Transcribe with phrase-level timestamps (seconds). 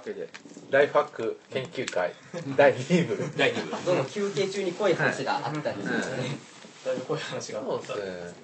[0.00, 0.28] わけで
[0.70, 2.12] ライフハック研究会
[2.56, 3.32] 第2部。
[3.36, 3.84] 第2部。
[3.84, 6.02] どの休憩中に濃い話があったんですよね、
[6.86, 8.34] だいぶこういう話があったんです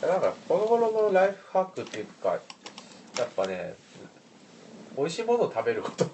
[0.00, 2.36] けどなんかこの頃のライフハックっていうかや
[3.24, 3.74] っぱね
[4.96, 6.06] 美味しいものを食べること。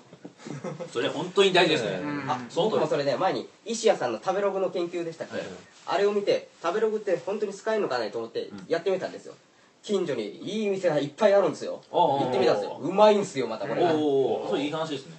[0.93, 2.31] それ本当に大事ですね、うん。
[2.31, 5.47] あ僕もそれね前に石谷さんの食べログの研究でしたっけ、はい
[5.85, 9.35] あれを見て食べログって本当に使えるのかねと思ってんやってみたんですよ
[9.83, 11.83] 近所にいい店がいっぱいあるんですよ。
[11.91, 12.79] 行ってみたんですよ。
[12.81, 13.93] うまいんですよまたこれが。
[13.95, 15.17] おおそれいい話ですね。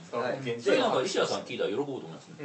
[0.59, 2.35] それなんか石谷さん聞いたら喜ぶと思いますね。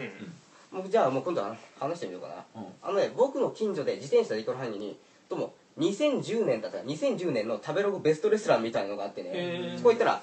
[0.90, 2.66] じゃあもう今度は話してみようかな、うん。
[2.82, 4.98] あのね僕の近所で自転車で行く範囲に
[5.30, 9.76] どうも2010年だったら2010年の食べログベストレストランみたいなのがあってへねー。
[9.78, 10.22] そこ行ったら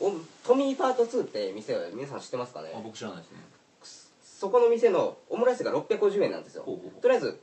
[0.00, 0.12] お
[0.46, 2.72] トミーパート2って店は皆さん知ってますかね？
[2.74, 3.38] あ僕知らないですね。
[4.24, 6.64] そこの店のオムライスが650円なんですよ。
[7.00, 7.38] とりあえず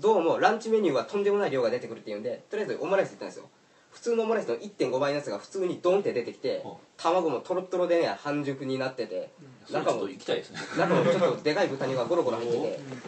[0.00, 3.48] どうもランチメニューはとんでもない量が出てくるっていうんでとりあえずオムライス行ったんですよ。
[3.90, 9.30] 普通のオムライスの1.5倍のやつが普通にドンって出てきてほ卵もトロットロでね半熟になってて
[9.70, 10.60] 中もちょっと行きたいですね。
[10.78, 12.58] 中もちょっとでかい豚肉がゴロゴロ入って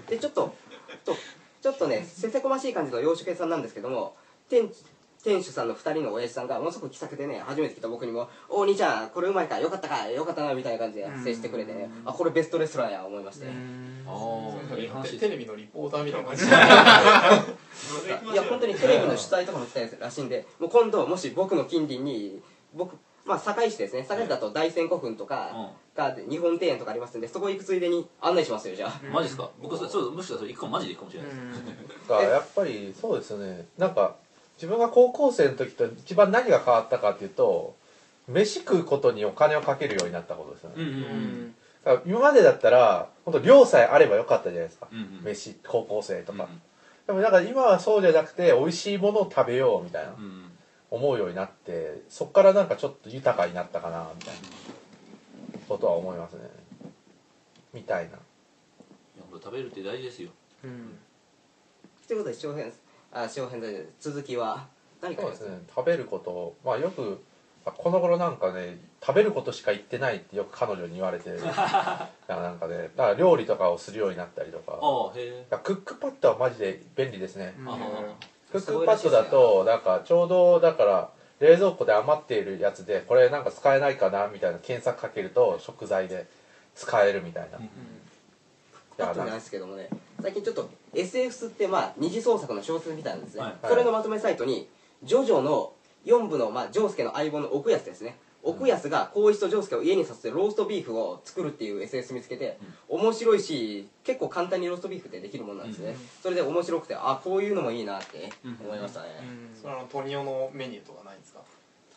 [0.09, 0.55] てでちょっと
[1.05, 1.17] と
[1.63, 4.15] ちょっとねせせこましい感じの洋食屋さんなんですけども
[4.51, 4.69] 店
[5.23, 13.47] 店主さんの2人の親父さんがものすごく気さくでね初めて来た僕にも「お兄ちゃんこれうまいかよかったかよかったな」みたいな感じで接してくれてねあこれベストレストランや思いまして
[15.19, 16.45] テレビのリポーターみたいな感じ。
[18.33, 22.41] いや本当にテレビの主催とかも来たらしいんでもう今度もし僕の近隣に
[22.75, 24.05] 僕まあ堺市ですね。
[24.07, 29.01] 堺市だと大仙古墳とかが日本庭園とかありますんでそこ行くついでに案内しますよじゃあ。
[29.13, 29.49] マジですか？
[29.63, 31.37] 僕そそうむしろそれ行くかもマジで行くかもしれないで
[32.05, 32.11] す。
[32.11, 33.67] がやっぱりそうですよね。
[33.79, 34.17] なんか
[34.57, 37.75] 自分が高校生の時と一番何が変わったかっていうと
[38.29, 41.01] 飯食うことにお金をかけるようになったことですよね、うんうんうん。
[41.01, 41.64] だから
[42.07, 45.25] 今までだったら本当量さえあればよかったじゃないですか、うんうん。
[45.25, 46.63] 飯高校生とか、うん
[47.07, 50.13] でもなんか今はそうじゃなくて美味しいものを食べようみたいな。
[50.13, 50.51] うん
[50.91, 54.41] 思うようになってそっからなんかちょっと豊かになったかなみたいな。
[55.69, 56.43] ことは思いますね。
[57.73, 58.11] みたいな。
[58.11, 58.19] いや
[59.29, 60.31] これ食べるって大事ですよ。
[62.07, 62.73] ということで小編
[63.13, 64.67] あ小編で続きは
[65.01, 65.59] 何かあそうですすね。
[65.75, 66.55] 食べること。
[66.65, 67.19] まあよくまあ
[67.65, 71.31] この頃なんかね食べることしか言ってないってよく彼女に言われて
[72.29, 74.79] なんかねだから料理とかをするようになったりとか。
[75.63, 77.69] クックパッドはマジで便利ですね、うん。
[77.69, 77.79] あ
[78.53, 81.11] クックパッドだとなんかちょうどだから
[81.41, 86.27] 冷蔵庫で余っているやつでこれなんか使えないかなみたいな検索かけると食材で
[86.75, 87.69] 使えるみたいな、うん
[88.97, 89.89] パッとなんですけどもね
[90.23, 93.55] 最近ちょっと SF ってまあ二次創作の小説みたいなんですね、はい。
[93.69, 94.69] それのまとめサイトに
[95.03, 95.73] ジョジョの
[96.05, 98.17] 4部の、まあ、ジョースケの相棒の奥安ですね。
[98.47, 102.59] 奥安が光一とジョースケを家にさせてローストビーフを作るっていう SS 見つけて、
[102.91, 105.97] 面白いし結構簡単にローストビーフってできるもんなんですね、うん。
[106.23, 109.07] それで面白くてあこういうのもいいなって思いましたね、
[109.61, 111.41] それはトニオのメニューとかないんですか？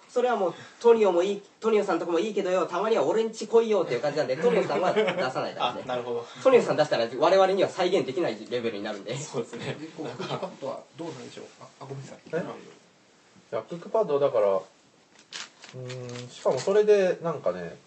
[0.08, 5.82] それはもうトニオもいいトニオさんとこもいいけどよたまには俺んち来いよっていう感じなんでトニオさんは出さないからね。
[5.84, 6.26] あなるほど。
[6.42, 9.18] トニオさん出したら我々には再現できないレベルになるんで。
[9.18, 9.76] そうですね。
[9.98, 11.46] どうなんでしょう？
[11.60, 12.20] ああごめんなさい。
[12.32, 12.44] え？
[13.52, 17.78] いやクックパッドだからうーんしかもそれでなんかね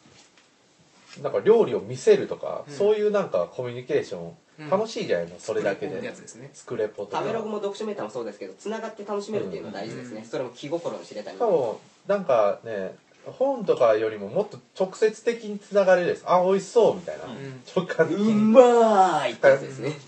[1.23, 2.75] なんか料理を見せるとか、うん。
[2.75, 4.71] そういうなんかコミュニケーション、うん。
[4.71, 5.35] 楽しいじゃないの？
[5.41, 6.01] それだけで。
[6.13, 6.51] つですね。
[6.55, 10.27] 作れポとか食べログも読書メーターもそうですけどつながって楽しめるっていうのが大事ですね、うん。
[10.27, 12.95] それも気心の知れたりしかもなんかね
[13.27, 17.61] 本とかよりももっと直接的につながれるですあ美味しそうみたいな、うん。
[17.77, 19.99] 直感的うにまーいってやつですね、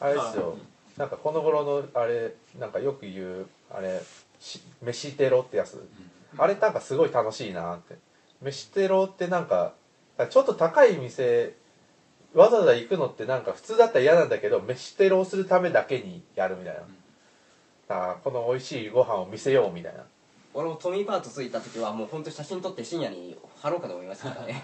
[0.00, 0.50] あれですよ。
[0.50, 4.02] うんなんかこの頃のあれなんかよく言うあれし
[4.82, 5.88] 飯テロってやつ、
[6.36, 7.96] あれなんかすごい楽しいなって。
[8.40, 9.74] 飯テロってなんか
[10.30, 11.54] ちょっと高い店
[12.34, 16.80] わざわざ行くのってなんか普通だったら嫌なんだけど飯テロをするためだけにやるみたいな、
[17.88, 20.04] あーこの美味しいご飯を見せようみたいな。
[20.54, 24.62] 俺もトミーパートついた時はもう本当写真撮って深夜に貼ろうかと思いましたからね。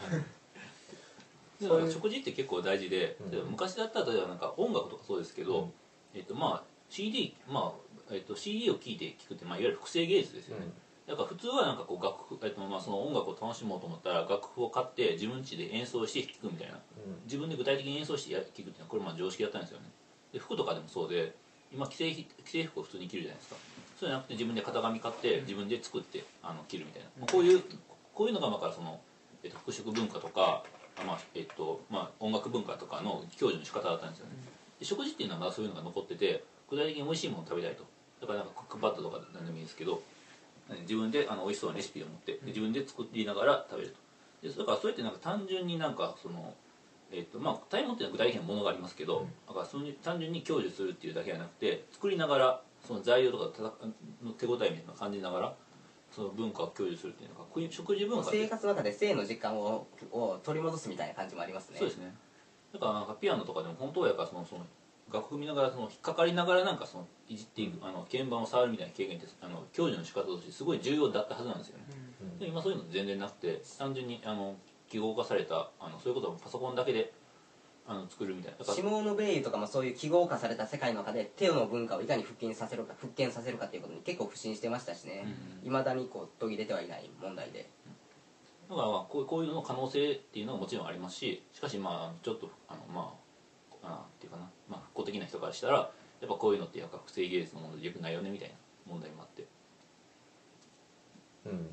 [1.90, 3.50] 食事って結構大事で、うん。
[3.50, 5.72] 昔だったら例えばなんか音楽とかそうですけど、うん。
[6.14, 10.66] えっとまあ CD まあえっと CD を聴いて聴くって、まあ、いわゆる複製芸術ですよね、
[11.06, 16.78] だから普通はなんかこう楽譜、えっとまあ、その音楽を楽しもうと思ったら楽譜を買って自分家で演奏して聴くみたいな。
[17.24, 19.86] 自分で具体的に演奏してや聴くっていうのはこれまあ常識だったんですよね。
[20.32, 21.34] で服とかでもそうで
[21.72, 23.56] 今既製既製服を普通に着るじゃないですか。
[23.98, 27.62] そうじゃなくて自分で型紙買って自分で作ってあの着るみたいな、まあこういう
[28.14, 29.00] こういうのがまあからその、
[29.42, 30.62] えっと、服飾文化とか、
[31.00, 34.32] あまあえっとまあ、音楽文化とかの享受の仕方だったんですよね。
[34.78, 37.84] で食事っていうのはまだそういうのが残ってて具体的に美味しいものを食べたいと。
[38.20, 40.02] だからなんかクックパッドとか何でもいいですけど
[40.82, 43.94] 自分であの美味しそうなレシピを持ってで自分で作りながら食べる
[44.42, 44.48] と。
[44.48, 46.54] でだからそれってなんか単純になんかその
[47.10, 53.86] えっとまあタイムっていうのは具体的なものがありますけど、だからその単純に享受するっていうだけじゃなくて作りながらその材料とかたた
[54.22, 55.54] の手応えみたいなのを感じながら
[56.10, 61.78] その文化を享受するっていうのか食い食事文化生活の中で性の実感をを取り戻すみたいな感じもありますね。
[61.78, 62.14] そうですね。
[62.72, 64.66] だからなんかピアノとかでも本当やからそのその
[65.12, 71.84] 楽譜見ながらその引っかかりながらなんかそのいじっていく、あの鍵盤を触るみたいな経験ってあの享受の仕方としてすごい重要だったはずなんですよね、
[72.38, 74.56] で今そういうの全然なくて単純にあの
[74.88, 77.12] 記号化されたあのそういうことをパソコンだけで
[77.86, 78.58] あの作るみたいな。
[78.58, 85.24] だからシモーヌ・ベイユとかもそういう記号化された世界の中でテオの文化をいかに復権させるか復権させるかっていうことに結構不信してましたしね。
[85.64, 87.70] いま、未だにこう途切れてはいない問題で。
[88.68, 93.14] だからまあこうこういうの可能性っていうのはもちろんありますししかしまあちょっとあのま
[93.82, 95.74] ああっていうかな、まあ、復興的な人からしたら
[96.20, 98.54] やっぱこういうのってやっぱ不正芸術のものでよくないよねみたいな
[98.86, 99.44] 問題もあって
[101.46, 101.66] うん。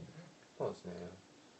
[0.57, 0.93] そうですね。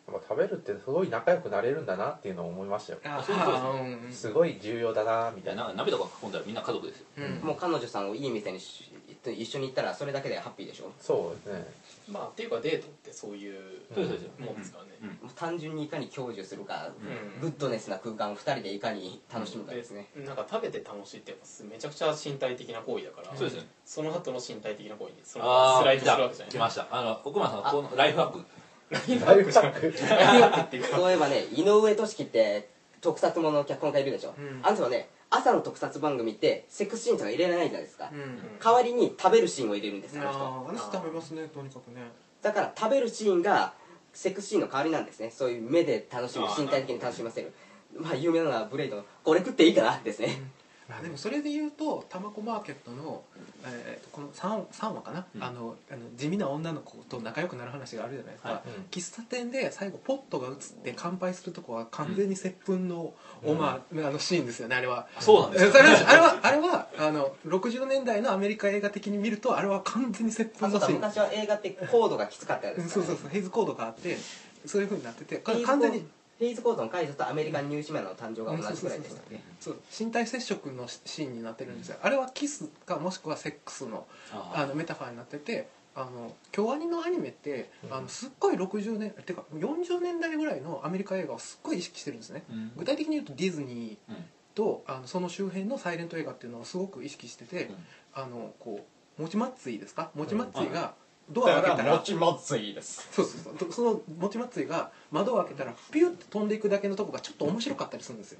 [0.07, 2.99] やっぱ食べるってすごい仲良くなれるんだなっていうのを思いましたよ。
[3.03, 4.11] あそうそうそうあうんうん。
[4.11, 7.05] すごい重要だなみみたいたいなな鍋とか囲んだらみんな家族ですよ。
[7.17, 7.47] うん。
[7.47, 8.91] もう彼女さんをいい店にし
[9.31, 10.91] 一緒に行ったらそれだけでハッピーでしょ？
[10.99, 11.65] そうですね。
[12.11, 13.59] まあっていうかデートってそういう
[13.93, 14.91] そうですそうですもんですからね。
[15.23, 15.29] うん。
[15.29, 17.41] 単純にいかに享受するか、うん。
[17.41, 23.67] グッドネスな空間を2人でいかに楽しむかですね、なんか食べて楽しいってやっぱめちゃくちゃ身体的な行為だからそうですね。
[23.85, 26.51] その後の身体的な行為にそのああスライドするわけじゃない。
[26.51, 26.87] 来ました。
[26.91, 28.45] あの奥村さんこのライフハック。
[28.91, 29.87] ライフハック？
[29.87, 32.69] っていうかそういえばね井上俊樹って
[33.01, 34.59] 特撮ものの脚本家いるでしょ、うん。
[34.61, 40.39] あの人はね朝の特撮番組ってセックスシーンとか入れられないじゃないですか、うん代わりに食べるシーンを入れるんですあの人。
[40.39, 42.01] ああ話食べますねとにかくね。
[42.41, 43.73] だから食べるシーンが
[44.13, 45.31] セックスシーンの代わりなんですね。
[45.31, 47.53] そういう目で楽しむあー身体的に楽しませる。
[47.97, 50.41] まあ有名なのはブレイドの「これ食っていいかな?」ですね、
[50.87, 53.23] まあでもそれで言うとタマコマーケットの、
[53.65, 55.43] えーとこの 3, 3話かな、うん。
[55.43, 58.69] あのあの地味な女の子と仲良くなる話があるじゃないですか、はい。
[58.91, 65.07] 喫茶店で最後ポットが映って乾杯するとこは完全に接吻のオマー、あのシーンですよねあれは。
[65.19, 70.93] そうなんですえそれはあれはあれはあの60年代のアメリカ映画的に見るとあれは完全に接吻のシーン。
[70.95, 73.29] 昔は映画ってコードがきつかったね、そうそうそう。
[73.29, 74.17] ヘイズコードがあって
[74.65, 76.05] そういうふうになってて完全に
[76.39, 79.39] ヘイズコードの解除とアメリカンニューシマンの誕生が同じくらいでしたっけ？
[79.59, 81.97] そう身体接触のシーンになってるんですよ。
[82.01, 84.65] あれはキスかもしくはセックスのああ。
[84.65, 92.43] のメタファーになっててあの京アニのアニメってあのすっごい60年てか40年代ぐらいのアメリカ映画をすっごい意識してるんですね。
[92.49, 92.71] うん。
[92.75, 94.25] 具体的に言うとディズニーうん。
[94.55, 97.69] とあのその周辺のサイレント映画っていうのをすごく意識してて、
[98.13, 98.85] あのこ
[99.19, 100.11] うもちまっついですか？
[100.15, 100.93] もちまっついが
[101.29, 103.71] ドアを開けたら、ちまずいですそうそうそう。
[103.71, 108.39] そのもちまっついが窓を開けたらピュッて飛んでいくだけのとこがちょっと面白かったりするんですよ。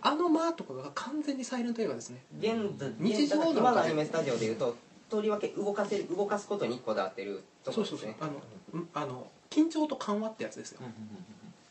[0.00, 2.18] あの間とかが完全にサイレント映画ですね。
[2.38, 2.54] 現
[2.98, 3.50] 日常の。
[3.52, 4.76] 今のアニメスタジオでいうと
[5.08, 8.08] とりわけ動かせる動かすことにこだわってるとこそうそうそう。
[8.08, 8.32] ろですねあの
[8.74, 10.80] うんあの緊張と緩和ってやつですよ。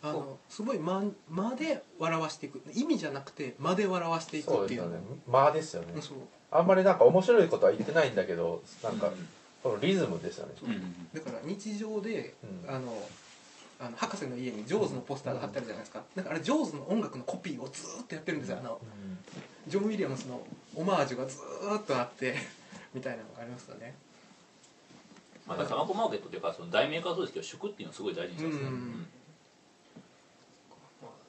[0.04, 2.62] あのすごい間間で笑わしていく。
[2.74, 4.82] 意味じゃなくて間で笑わしていくっていう。
[4.82, 5.20] そうですよね。
[5.28, 5.88] 間ですよね。
[6.50, 9.12] あんまりなんか面白いことは言ってないんだけどなんか
[9.64, 10.54] そのリズムですよね。
[10.64, 12.34] うんうんだから日常で、
[12.68, 12.76] うん。
[12.76, 12.94] あの
[13.80, 16.04] あの博士の家にジョーズのポスターが貼ってあるじゃないですか。
[16.16, 18.58] だからあれジョーズの音楽のコピーをずーっとやってるんですよ。
[18.60, 18.80] あの
[19.68, 20.42] ジョン・ウィリアムスの
[20.76, 22.36] オマージュがずーっとあって
[22.94, 23.96] みたいなのがありますよね。
[25.46, 29.08] まあ、だからタバコマーケットっていうかその大メーカーはそうですけど食っていうのはすごい大事にしてますね、うん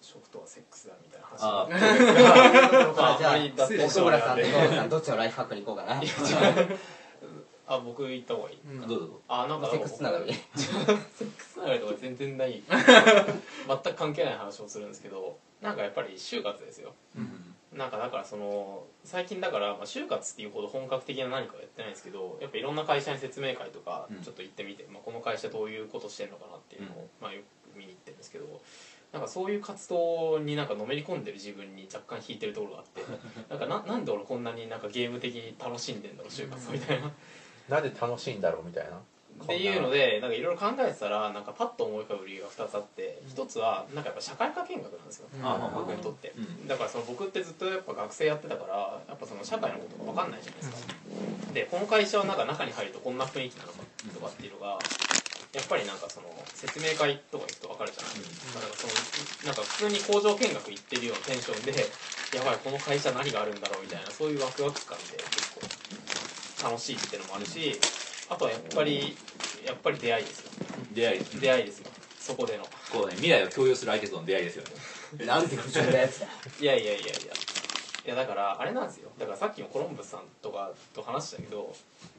[0.01, 1.43] 食とはセックスだみたいな話。
[1.43, 1.69] あ
[3.15, 6.01] あじゃああんまり脱線し奥村さんとで野口さんどっちのライフハックに行こうかな
[7.69, 8.59] あ僕行った方がいい。
[8.67, 8.89] うん。
[8.89, 10.27] どうぞあなんかックスつながり。
[10.27, 10.41] でセ
[11.25, 12.63] ックスつながりとか 全然ない。
[12.67, 16.95] 全く関係ない話をするんですけどなんかやっぱり就活ですよ。
[17.17, 17.55] うん。
[17.77, 24.23] なんかだからその最近だから、まあ、就活っていうほど本格的な何かはやってないんですけどやっぱいろんな会社に説明会とかうん。
[24.23, 27.43] ちょっと行ってみて、まあ、この会社どういうことしてるのかなっていうのを、まあ、よ
[27.75, 28.63] く見に行ってるんですけど
[29.13, 33.03] なんかそういう活動になんかのめり込んでる自分に若干引いてるところがあって
[33.49, 37.11] なんかななんで俺こんなになんかゲーム的に楽しんでんだろう就活みたいな。
[37.69, 38.97] なんで楽しいんだろうみたいな。
[39.45, 45.47] っていうのでなんかいろいろ考えてたらなんかパッと思い浮かぶ理由が2つあって一つはなんかやっぱ社会科見学なんですよ、うん。
[45.47, 46.67] あ僕にとって、うん。
[46.67, 53.79] だからその僕ってずっとやっぱ学生やってたからやっぱその社会のことが分かんないじゃないですか、でこの会社はなんか中に入るとこんな雰囲気なのか
[54.13, 54.79] とかっていうのが
[55.55, 58.21] やっぱりなんかその説明会とか行くと分かるじゃない。
[58.21, 58.93] ですか,、なんかその
[59.47, 61.73] なんか普通に工場見学行ってるようなテンションで
[62.35, 65.68] やばいこの会社何があるんだろうみたいなそういうワクワク感で結構
[66.63, 67.79] 楽しいっていうのもあるし
[68.31, 69.17] あとはやっぱり
[69.67, 70.51] やっぱり出会いですよ。
[70.95, 71.91] 出会いです出会いですよ。
[72.21, 72.65] そこでの。
[72.93, 73.15] こうね。
[73.15, 74.65] 未来を共有する相手との出会いですよ
[75.19, 75.27] ね。
[75.27, 76.27] なんて不純なやつだ
[76.61, 77.09] いやいやいやいや。
[78.07, 79.11] いやだからあれなんですよ。
[79.19, 81.75] だからさっきもコロンブスさんとかと話したけど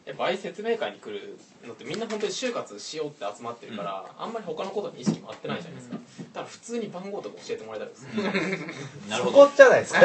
[0.05, 5.95] やっぱああいう説明会に来るのってみんな本当に就活しようって集まってるから、あんまり他のことに意識も合ってないじゃないですか。
[5.95, 8.03] だから普通に番号とか教えてもらえたらです。
[8.03, 8.63] ね
[9.09, 9.45] なるほど。
[9.45, 9.99] そこじゃないですか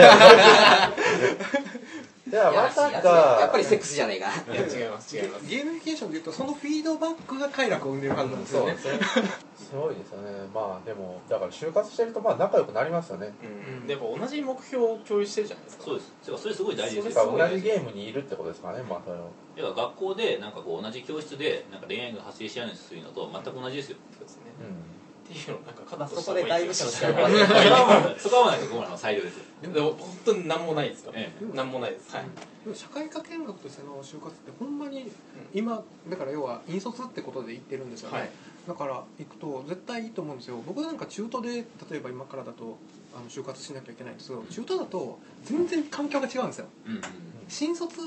[2.34, 4.26] じやまさやかっぱりセックスじゃねえか。
[4.52, 5.46] いや違います違います。
[5.46, 8.76] ゲーミフィケーションでいうとそのフィードバックが快楽を生んでるはずなんですよね。
[8.76, 10.30] そうですねすごいですよね。
[10.52, 13.32] まあでもだから就活してるとまあ仲良くなりますよね。
[13.42, 13.86] うん。
[13.86, 15.84] でやっぱ同じ目標を共有してるじゃないですか。
[15.84, 16.10] そうです。
[16.26, 23.98] てかそれすごい大事です同じゲームにいるってことですからねまあそれを要は学校でなんかこう同じ教室でなんか恋愛が発生し合うようにするのと全く同じですよ。
[24.18, 24.42] そうですね。
[24.58, 32.14] うっていうのをなんかカまあットそこで大した方がいい部署のですよ試合終わってそこはなんか僕らの裁量ですよでも本当に何もないですよえ何もないです。
[32.14, 32.24] はい。
[32.64, 35.10] でも社会科見学としての就活ってほんまに
[35.52, 38.30] 今だから要は引率ってことで言ってるんですよね、はい。
[38.66, 40.62] だから行くと絶対いいと思うんですよ。
[40.66, 42.78] 僕なんか中途で例えば今からだと
[43.14, 46.66] あの就活しなきゃいけないんですけど中途だと全然環境が違うんですよ。
[46.86, 47.02] うんうん
[47.46, 47.98] 新卒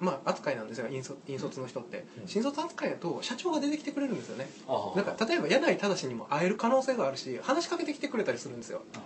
[0.00, 0.88] まあ扱いなんですよ。
[0.90, 2.04] 引率引率の人って。
[2.20, 2.26] うん。
[2.26, 4.48] 新卒扱いだと社長が出てきてくれるんですよね。
[4.96, 8.82] なんか例えば柳井正にも会える可能性があるし話しかけてきてくれたりするんですよ。
[8.94, 8.98] あ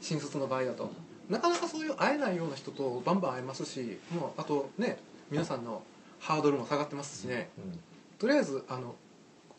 [0.00, 0.90] 新卒の場合だと
[1.28, 4.98] なかなかそういう会えないような人とバンバン会えますしもうあとね
[5.30, 5.82] 皆さんの
[6.20, 7.50] ハードルも下がってますしね。
[7.58, 7.80] んうん。
[8.18, 8.94] とりあえずあの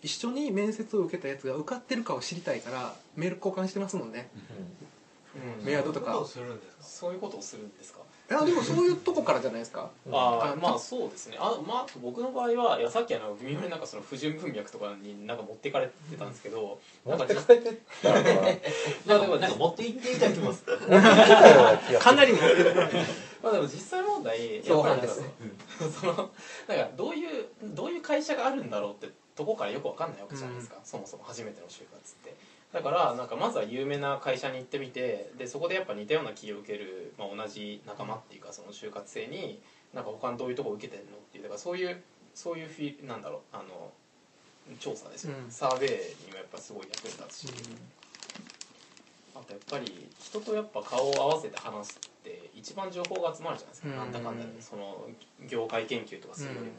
[0.02, 4.30] 一緒に面接を受けたやつが受かってるかを知りたいからメール交換してますもんね。
[5.60, 5.66] うん。
[5.66, 6.14] メアドとか。
[6.14, 8.00] どうするんですかそういうことをするんですか？
[8.00, 9.90] いやでもそういうとこからじゃないですか？
[10.12, 11.38] あああまあそうですね。
[11.40, 20.64] あまあ僕の場合はいやさっきあの微妙になんかその不純文脈とかになんか持っていかれてたんですけどなんかじ持ってかれてたのかななんかなんか持って行っていただきます。
[20.64, 22.76] かなり持ってる。
[23.42, 25.28] まあでも実際問題やっぱりですね
[26.00, 26.32] そのなんか
[26.98, 32.36] どういうどういう会社があるんだろうってとこからよくわかんないわけじゃないですか、そもそも初めての就活って
[32.74, 39.60] だからなんかまずは有名な会社に行ってみてでそこでやっぱ似たような企業を受ける、まあ、同じ仲間っていうかその就活生に
[39.94, 42.02] なんか他のどういうとこ受けてるのっていうだからそういう
[42.34, 43.92] そういうフィなんだろうあの
[44.80, 45.52] 調査ですよ、うん。
[45.52, 45.90] サーベイ
[46.26, 47.54] にもやっぱすごい役に立つし、
[49.34, 53.96] あとやっぱり人とやっぱ顔を合わせて話すって一番情報が集まるじゃないですか、うん。
[53.96, 54.62] なんだかんだで。
[54.62, 55.08] その
[55.48, 56.74] 業界研究とかするよりも、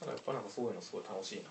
[0.00, 1.50] だからやっぱなんかそういうのすごい楽しいな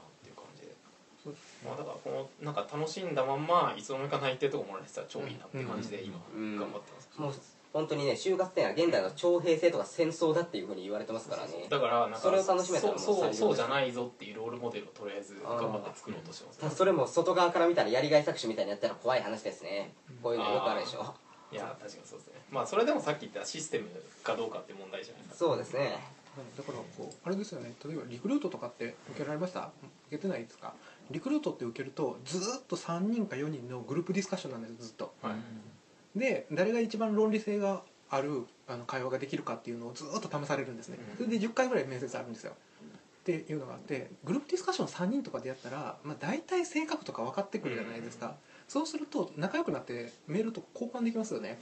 [1.65, 7.33] まあだからこのなんか楽しんだまんまいつの間にか内定とかもらえてたら超いいなって感じで今うん頑張ってます、もう
[7.73, 11.67] 本当にね就活っていうのは現代の徴兵制とか戦争だっていうふうに言われてますからね。
[11.69, 16.59] だからなんかそれを楽しめたらもそううそうじゃないぞっていうロールモデルをとりあえず頑張って作ろうとしてます。
[16.59, 19.93] ただそれも外側から見たらやりがい搾取みたいにやったら怖い話ですね
[20.23, 21.13] こういうのよくあるでしょ。
[21.51, 22.33] いや確かにそうですね。
[22.51, 23.89] まあそれでもさっき言ったシステム
[24.23, 25.45] かどうかって問題じゃないですか。
[25.45, 26.16] そうですね
[26.57, 27.73] だからこうあれですよね。
[27.85, 29.71] 例えばリクルートとかって受けられました？
[30.07, 30.73] 受けてないですか？
[31.11, 35.13] リクルートって受けるとずーっと3人か4人のグループディスカッションなんですずっと。
[35.21, 36.19] はい。
[36.19, 40.97] で誰が一番論理性があるあの会話ができるかっていうのをずーっと試されるんですね。
[41.11, 41.17] うん。
[41.17, 48.35] それで10回ぐらい面接あるんですよっていうのがあってグループディスカッション3人とかでやったら、まあ、大体性格とか分かってくるじゃないですか、
[48.69, 51.59] そうすると仲良くなってメールとか交換できますよね、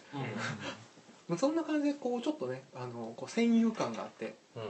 [1.27, 4.35] まあそんな感じでこうちょっとねあのこう戦友感があって。
[4.55, 4.61] うん。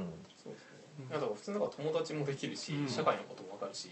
[0.41, 0.75] そうですね。
[1.09, 2.87] いやだから普通なんか友達もできるし、うん。
[2.87, 3.89] 社会のことも分かるし、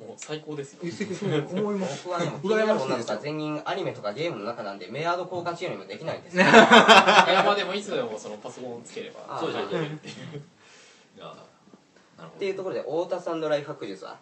[0.00, 0.80] もう最高ですよ。
[0.82, 2.02] 一石そう思います。
[2.04, 2.96] 僕はでも気になる羨ましいですよ。
[2.96, 6.52] 女の子は全員アニメとかゲームの中なんでメアド交換しようにもできないんですよいや
[7.46, 10.14] まあでもいつでもそのパソコンをつければあそうですそうですっていう
[11.16, 12.26] いやなるほど。
[12.26, 14.18] っていうところで太田さんのライフハック術は？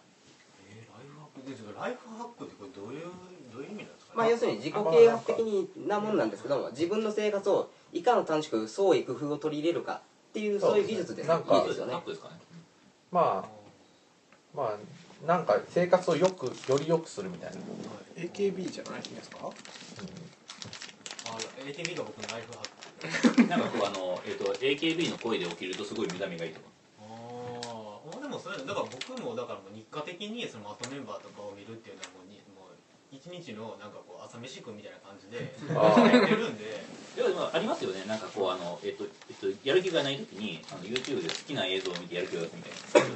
[0.69, 2.62] えーライフハックライフハックってこ
[4.15, 11.93] まあ要するに自己啓発的なもんなんですけども自分の生活をいかの短縮創意工夫を取り入れるかっていうそういう技術でいいですよね。
[13.11, 13.49] まあ
[14.55, 14.63] ま
[15.23, 17.57] あなんか生活をよくより良くするみたいな、
[18.17, 19.37] AKB じゃないですか？
[21.25, 23.43] あ ATV が僕のライフハック。
[23.47, 26.65] なんかこうあの、えっと AKB の声で起きるとすごい見た目がいいとか。
[27.01, 27.03] あ
[28.17, 32.22] あでもそれだから僕もだからもう日課的にそのマットメンバーとかを見るっていうのはもう
[33.13, 35.37] 一日のなんかこう朝飯食うみたいな感じで
[35.69, 36.83] やってるんで。
[37.15, 38.03] でもありますよね。
[38.05, 43.13] なんかこうあの、えっとえっと、やる気がない時にあの YouTube で好きな映像を見てやる気を出すみたいな。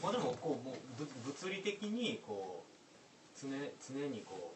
[0.00, 3.48] まあでもこうもうぶ物理的にこう常
[3.82, 4.54] 常にこ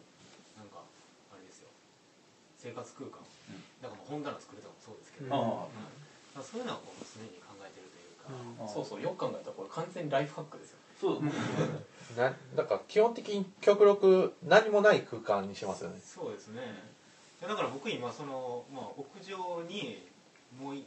[0.54, 0.85] うなんか
[1.32, 1.68] あれですよ。
[2.58, 3.18] 生活空間、
[3.50, 3.64] うん。
[3.82, 7.97] だからもう本棚作るとかもそうですけど、うそういうのはこう常に考えてるというか、あ
[8.66, 10.78] そうそうよく考えたらこれ完全にライフハックですよ。
[11.00, 11.23] そう
[12.18, 16.00] なだから基本的に極力何もない空間にしますよね。
[16.02, 16.61] そうですね。
[17.40, 20.08] だから僕今その、まあ、屋上に
[20.58, 20.87] もう一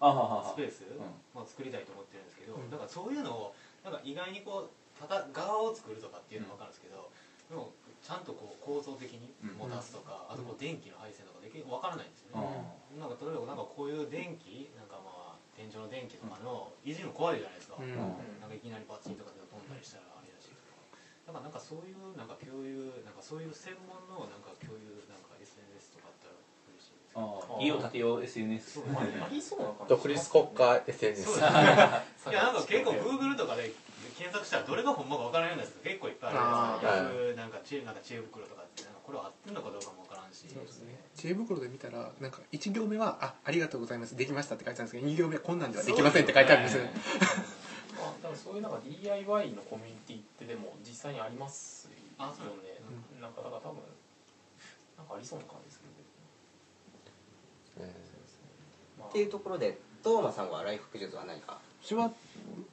[0.00, 0.52] あははは。
[0.54, 0.98] スペース、ん。
[1.34, 2.70] まあ、作りたいと思ってるんですけど、うん。
[2.70, 7.10] だからそういうのをなんか意外にこうただ側を作るとかっていうのは分かるんですけど、
[7.50, 7.70] でも
[8.02, 12.46] ちゃんとこう構造的に持たすとか、あとこう電気の配線とかでき分からないんですよね、
[12.98, 15.17] なんか例えばなんかこういう電気なんかまあ
[15.58, 17.90] 天井の電気とかの維持も怖いじゃないですか、うん。
[18.38, 20.54] なんかいきなりバチンとかで飛んだりしたらあれだし。
[21.26, 26.38] だからなんかそういうなんか共有なんかそういう専門のなんか共有なんか SNS とかあったら
[26.70, 27.18] 嬉しいんです
[27.58, 29.98] 家を建てよう SNS そうありそうな感じ。
[29.98, 31.42] 独立国家 SNS い
[32.32, 33.74] やなんか結構 Google とかで
[34.18, 37.14] 検索したらどれが本物か分からんようなやつ結構いっぱいあるじゃない。
[37.14, 40.50] ですなんか知恵なんか知恵袋とかってなんかこれ合ってんのかどうかも分からんし。
[40.50, 40.98] そうですね。
[41.14, 46.82] 知恵袋で見たらなんか1行目は「あありがとうございますできました」って書いてあるんですけど2行目は「こんなんではできません」って書いてあるんですよ。
[46.84, 46.90] ね
[47.98, 52.02] まあ、多分そういうなんか DIY のコミュニティってでも実際にありますよね。
[52.18, 53.82] あそうなんかだから多分
[54.98, 55.80] なんかありそうな感じです
[57.76, 57.94] けど、ね。
[58.98, 59.08] まあ。
[59.08, 61.60] っていうところでトーマさんはライフク術は何か？
[61.82, 62.10] 私は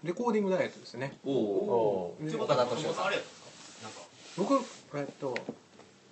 [0.03, 1.17] レコーディングダイエットですね。
[1.25, 4.01] おおおでってことは岡田敏夫さんあれやったんですかなんか？
[4.37, 5.35] 僕えっと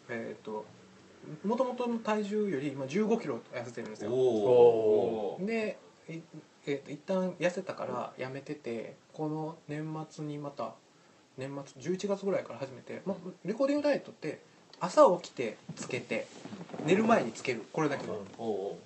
[0.09, 0.65] えっと
[1.45, 4.11] もともとの体重より今1 5キロ痩せてるんですよ。
[4.11, 5.77] おおおで、
[6.09, 6.13] い
[6.65, 10.73] えーと一旦痩せたからやめててこの年末にまた
[11.37, 11.49] 年
[11.81, 14.39] 末11月ぐらいから始めて、まあ、レコーディングダイエットって
[14.79, 16.27] 朝起きてつけて
[16.85, 17.63] 寝る前につける。
[17.73, 18.05] これだけ。
[18.05, 18.79] でおお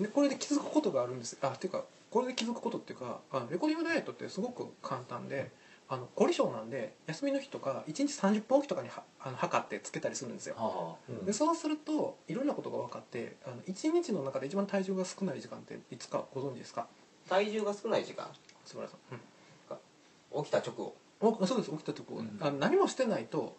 [0.00, 1.36] でこれで気づくことがあるんです。
[1.42, 5.50] あっていうかこれで気づくことっていうかあレコーディングダイエットってすごく簡単で
[5.88, 10.54] あの凝り性なんで休みの日とか1日30分おきとかにはあの測ってつけたりするんですよ。
[10.56, 16.86] はでそうするといろんなことが分かってあの1日の中で一番体重が少ない時間っていつかご存知ですか？
[17.28, 18.28] 体重が少ない時間？
[18.64, 20.84] 素晴らしい、起きた直後。
[20.84, 22.38] うんおそうです起きたとこ、うん。
[22.40, 23.54] あの何もしてないと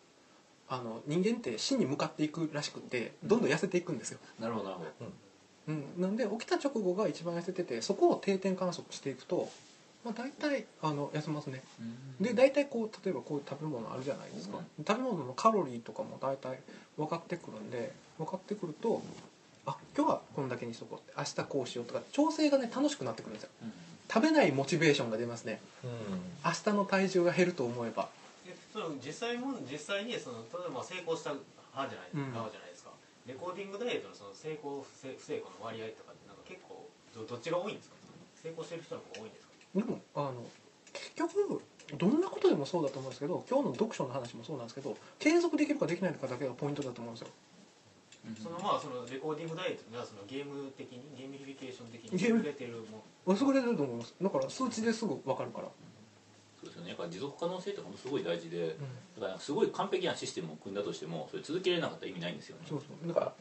[0.67, 4.89] あの人間って死に向かっていくらしくってどんどん痩せていくんですよ、あなるほどなるほど。
[5.01, 5.13] うん、
[5.97, 9.49] なんで起きた直後が一番痩せててそこを定点観測していくと、
[10.03, 11.63] まあ、大体あの痩せますね。
[12.19, 16.59] で大体こう例えばこういう食べ物あるじゃないですか、食べ物のカロリーとかも大体
[16.97, 19.01] 分かってくるんで分かってくると
[19.65, 23.49] あ今日はこんだけにしとこうって明日こうしようとか調整がね楽しくなってくるんですよ。
[23.63, 23.71] うん。
[24.11, 25.61] 食べないモチベーションが出ますね。
[25.83, 25.89] うん。
[26.43, 28.09] 明日の体重が減ると思えば。
[28.45, 32.33] えその実際も実際にその例えば成功した派じゃない、うん。
[32.33, 32.69] 側じゃない。
[32.69, 32.70] ですか
[33.27, 37.95] レコーディングダイエットのその成功不成不成功の割合とかってなんか結構どどっちが多いんですか？
[38.41, 39.53] 成功してる人の方が多いんですか？
[39.75, 40.41] でもあの
[40.91, 41.61] 結局
[41.97, 47.31] どんなことでもそうだと思うんですけど今日の読書の話もそうなんですけど継続できるかできないかだけがポイントだと思うんですよ。
[48.37, 54.13] そのまあそのレコーディングダイエットがそのゲーム的にゲーミフィケーション的に優れてるも優れてると思います。
[54.21, 55.67] だから数値ですぐ分かるから、
[56.61, 56.89] そうですよね。
[56.89, 58.75] やっぱ持続可能性とかもすごい大事で
[59.19, 62.65] だからすごい完璧なシステムを組んだとしてもそれ続けれなかったら意味ないんですよね。
[62.69, 63.07] そうそう。
[63.07, 63.33] だから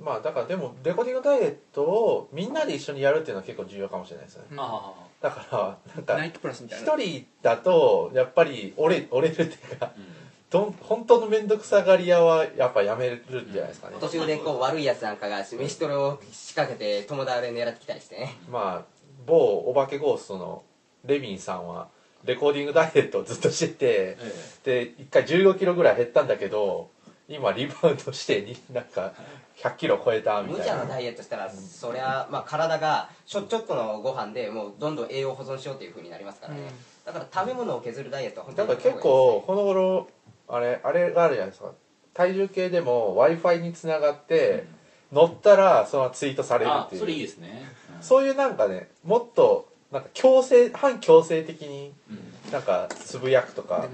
[0.00, 4.44] まあだからでもレコーディングダイエットをみんなで一緒にやるっていうのは結構重要かもしれないですね。
[4.52, 4.60] うん。
[4.60, 10.04] あだからなんか一人だとやっぱり折れ折れるっていうかあ、うん。
[10.50, 18.34] どん本当の面倒くさがり屋はやっぱやめるんじゃないですかね、途中でこう悪いやつなんかが飯トレを仕掛けて友達で狙ってきたりしてね。
[18.50, 20.62] まあ某お化けゴーストの
[21.04, 21.88] レミンさんは
[22.24, 23.76] レコーディングダイエットをずっとしてて
[24.20, 24.32] え
[24.64, 26.90] で一回1 5キロぐらい減ったんだけど
[27.28, 29.12] 今リバウンドしてに なんか
[29.56, 30.74] 100キロ超えたみたいな。
[30.74, 36.66] 無茶なダイエットしたらそりゃまあ体がちょちょっとのご飯でもうどんどん栄養保存しようっていうふうになりますからね、うん。
[37.04, 40.08] だから食べ物を削るダイエットは本当にだから結構この頃
[40.48, 41.72] あれあれがあるじゃないですか。
[42.14, 44.64] 体重計でも w i f i につながって
[45.12, 47.00] 乗ったらそのツイートさえれるっていう。
[47.00, 47.64] あそれいいですね。
[48.00, 52.52] そういうなんかねもっとなんか強制反強制的にうん。
[52.52, 53.88] なんかつぶやくとか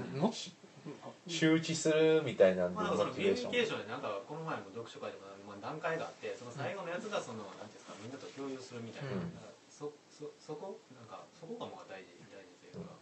[1.27, 3.51] 周知するみたいなんでまあ、なんかそモのゲーミフチベーション。
[3.51, 9.33] ィケーションでなんかこの前も読書会でも、まあ、段階があってその最後のやつがその、なんていうんですかみんなと共有するみたいな,、うん。
[9.67, 10.79] そそそこ？
[10.95, 12.95] なんかそこがもう大事大事というか、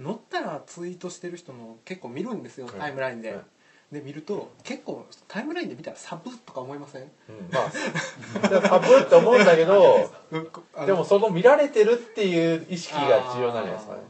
[0.00, 2.78] 乗ったらツイートしてる人も結構見るんですようん。
[2.78, 3.42] タイムラインで、うん
[3.92, 7.02] で見ると結構タイムラインで見たらサブとか思いません？
[7.02, 7.10] うん
[7.52, 7.70] まあ
[8.68, 10.10] サブって思うんだけど
[10.86, 14.00] でもその見られてるっていう意識が重要なんじゃないですかね。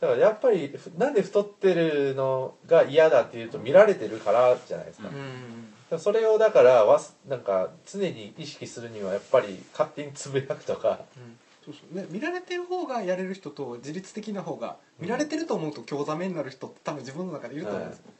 [0.00, 5.64] だからやっぱりふなんで太ってるのが嫌だっていうと見られてるからじゃないですか、うん
[5.98, 11.00] それをだからわすなんか常に意識するにはやっぱり勝手につぶやくとか。
[11.16, 11.38] うん。
[11.64, 11.96] そうそう。
[11.96, 18.12] ね、見られてる方がやれる人と自律的な方が見られてると思うと興ざめになる人って多分自分の中でいると思うんですよ、な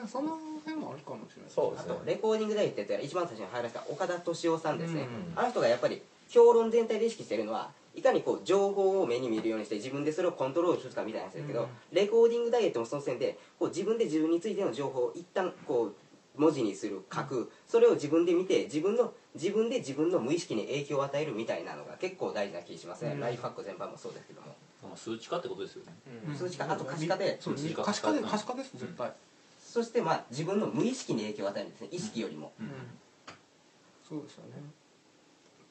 [0.00, 1.50] んかその辺もあるかもしれない。
[1.50, 1.94] あそうですね。
[1.94, 15.94] とレコーディングダイエットやったら一番最初に入らせた岡田敏夫さんですね、うんあの人がやっぱり評論全体で意識してるのはいかにこう情報を目に見るようにして自分でそれをコントロールするかみたいなやつですけど、うんレコーディングダイエットもその線でこう自分で自分についての情報を一旦こう
[16.40, 17.52] 文字にする書く。
[17.68, 23.20] それを自分で見て自分の自分で自分の無意識に影響を与えるみたいなのが結構大事な気がしますね、うん。
[23.20, 24.48] ライフハック全般もそうですけども、
[24.82, 25.92] まあ数値化ってことですよね。
[26.28, 26.34] うん。
[26.34, 27.36] 数値化あと可視化で。
[27.38, 27.82] そう数値化。
[27.82, 29.12] 可視化で可視化です絶対、
[29.72, 31.88] そしてまあ自分の無意識に影響を与えるんですね。
[31.90, 32.68] 意識よりも、うん。
[34.06, 34.62] そうですよね。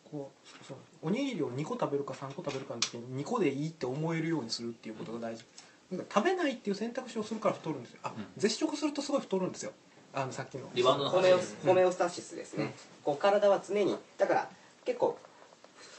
[0.10, 5.46] こうそうおにぎりを2個食べるか3個食べるかの時に2個でいいって思えるようにするっていうことが大事。
[5.92, 8.00] なんか食べないっていう選択肢をするから太るんですよ。
[8.02, 8.26] あ、うん。
[8.38, 9.72] 絶食するとすごい太るんですよ。
[10.14, 10.68] あのさっきの。
[10.74, 14.50] リバウンドのホメオ話ですホメオスタシスですね、こう体は常にだから
[14.84, 15.16] 結構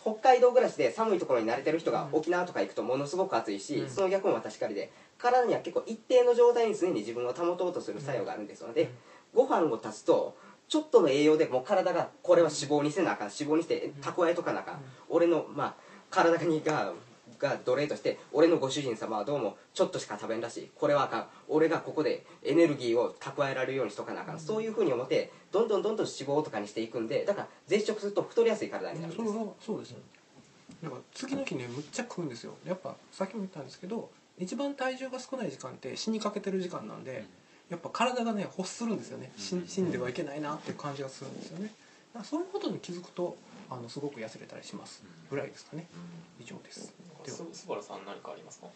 [0.03, 2.19] 北海道暮らしで寒いところに慣れてる人がうん。
[2.19, 3.89] 沖縄とか行くとものすごく暑いし、うん。
[3.89, 4.91] その逆も確かりで
[5.23, 8.91] 体には結構一定の状態に常に自分を保とうとする作用があるんですので、
[9.33, 10.37] ご飯を足すと
[10.69, 13.29] ちょっとの栄養でもう体がこれは脂肪にせなあかん。
[13.29, 15.75] 脂肪にして蓄えとかなあかん、俺のまあ
[16.11, 16.93] 体にが
[17.39, 20.71] が奴隷として俺のご主人様はどうもちょっとしか食べんらしい。
[20.75, 21.27] これはあかん。
[21.49, 29.99] 俺がここでエネルギーを蓄えられるようにしとかなあかん、そういうふうに思ってどんどんどんどん脂肪とかにしていくんでだから絶食すると太りやすい体になるんですそれはそうですね。
[30.83, 32.55] だから次の日ねむっちゃ食うんですよ。
[32.67, 37.25] やっぱさっきも言ったんですけど一番体重が少ない時間って死にかけてる時間なんで、
[37.71, 39.31] やっぱ体がね欲するんですよね。
[39.37, 41.71] 死ん死んではいけないなっていう感じがするんですよね。
[42.15, 43.37] だからそういうことに気づくと
[43.71, 45.03] あのすごく痩せれたりします。
[45.31, 45.87] ぐらいですかね。
[46.41, 46.93] 以上です。
[47.25, 47.39] では。
[47.39, 48.67] すすばらさん何かありますか？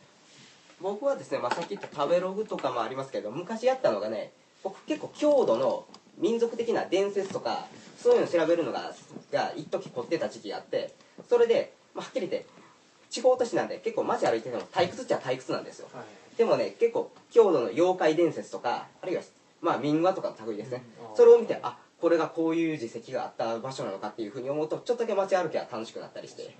[0.80, 4.30] 僕はですね、まあ、さっき言った食べログとかもありますけど昔やったのがね
[4.62, 5.86] 僕結構郷土の
[6.18, 7.66] 民族的な伝説とか
[7.98, 8.92] そういうのを調べるのが
[9.32, 10.92] が一時凝ってた時期があって
[11.30, 12.46] それで、まあ、はっきり言って
[13.16, 15.88] 地方都市なんで結構街歩いてても退屈っちゃ退屈なんですよ。
[15.90, 16.36] はい。
[16.36, 19.22] でもね結構郷土の妖怪伝説とかあるいは
[19.62, 26.54] まあ民話とかの類ですね、うんそれを見てあこれがこういう実績があった場所なのかっていうふうに思うとちょっとだけ街歩きは楽しくなったりして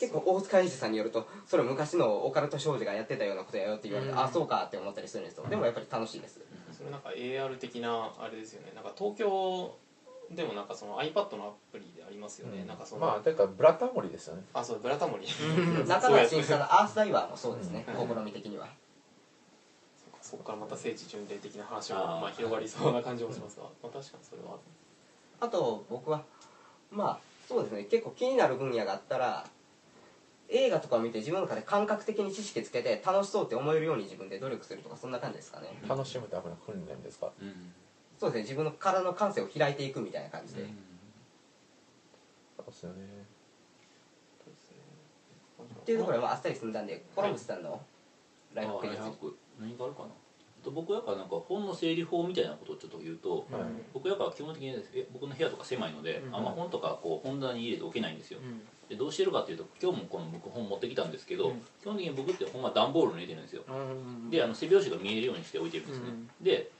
[0.00, 4.18] 結構大塚英治さんによるとそれ昔のオカルト少女がやってたようなことやよって言われて、うん。
[4.18, 5.44] あそうかって思ったりするんですよ。
[5.50, 6.40] でもやっぱり楽しいです、
[6.72, 8.72] それなんか AR 的なあれですよね。
[8.74, 9.76] なんか東京
[10.30, 14.42] でもなんかその iPad のアプリでありますよね、なんかその、まあてかブラタモリですよね。
[14.54, 15.26] あそうブラタモリ。
[15.88, 18.08] 中川新さんのアースダイバーもそうですね、うん。
[18.08, 18.66] 試み的には。
[19.96, 24.56] そっかそこからまた聖地巡礼的な話もまあ広がりそうな感じもしますが、 まあ、確かにそれは。
[25.40, 26.22] あと僕は
[26.90, 27.84] まあそうですね。
[27.84, 29.44] 結構気になる分野があったら
[30.48, 35.76] 映画とかを見て自分の中で感覚的に知識つけて楽しそうって思えるように自分で努力するとかそんな感じですかね。
[35.88, 37.32] 楽しむための訓練ですか？
[37.40, 37.74] うん
[38.20, 40.66] そうですね自分の体の感性を開いていくみたいな感じで、
[42.58, 42.96] そうですよね。
[44.44, 44.76] そうですね。
[45.80, 47.80] っていうところでまああっさり済んだんでコロンブスさんの
[48.52, 48.72] ライフ
[49.58, 50.08] 何があるかな？
[50.70, 53.62] 僕やっぱなんか本の整理法みたいなことをちょっと言うと、はい。
[53.94, 56.36] 僕やっぱ基本的にえ僕の部屋とか狭いので、うん。
[56.36, 58.60] あんま本とかこう本棚に入れておけないんですよ、うん。
[58.90, 61.62] でどうしてるかっていうと今日もこの僕本持ってきたんですけど、うん。
[61.80, 63.62] 基本的に僕って本は段ボールに入れてるんですよ。
[63.66, 63.72] う
[64.26, 66.28] んであの背拍子が見えるようにして置いてるんですね、うん。
[66.44, 66.70] で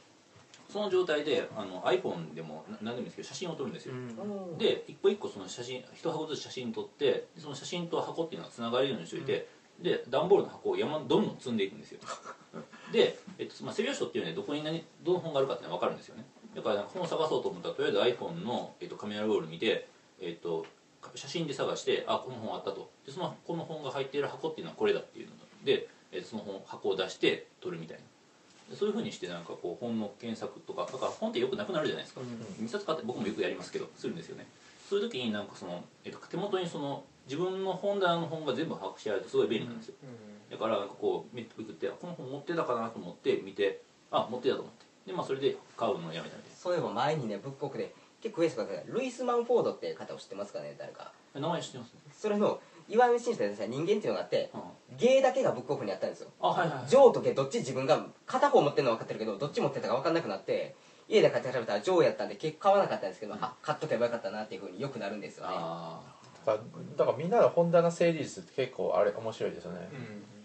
[0.71, 4.59] その状態であの iPhone でもな何でもいいんですけど写真を撮るんですよ、うん。
[4.59, 9.49] で一個一個その写真一箱ずつ写真撮ってでその写真と箱っていうのはつながるようにしておいて、
[9.83, 12.01] で段ボールの箱を山どんどん積んでいくんですよ。
[12.93, 16.25] で、えっとまあ、背拍子っていうのはどこに何どの本があるかっていうのは分かるんですよね。
[16.55, 19.89] だからなんか本を探そうと思ったらとりあえず iPhone の、えっと、カメラロール見て、
[20.21, 20.67] えっと、
[21.15, 22.91] 写真で探してあこの本あったと。
[23.07, 28.03] でそのこの本が入っている箱っていうのはこれだっていうので、えっとその本箱を出して撮るみたいな。
[28.03, 28.11] で
[28.75, 32.21] そういうふうにしてなんかこう本の検索とかだから本ってよくなくなるじゃないですか、
[32.61, 34.47] 2冊買って僕もよくやりますけどするんですよね
[34.89, 39.95] そういう時になんかその、えっと、手元にその自分の本棚の本が全部把握してあるとすごい便利なんですよ、
[40.51, 44.91] だからなんかこうめくってあこの本持ってたかなと思って見てあ持ってたと思って。
[45.07, 51.13] でまあそれで買うのをやめたみたいそういえば前にねブックオフで結構増えてた方でルイス・マンフォードって方を知ってますかね誰か。
[51.35, 54.97] な名前知ってますね、それの岩見新先生人間っていうのがあってうん。
[54.97, 56.29] 芸だけがブックオフにあったんですよ。
[56.41, 56.79] あはいはい。
[56.79, 60.75] はいジョーとゲどっち自分が片方持ってるのは分かってるけどどっち持ってたか分かんなくなって
[61.09, 65.55] 家で買って調べたらジョーやったんで結構買わなかったんですけど、あ買っとけばよかったなっていうふうによくなるんですよね。
[65.57, 66.01] あ
[66.47, 66.59] だから
[66.97, 70.40] だからみんなの本棚整理術って結構あれ面白いですよね、ー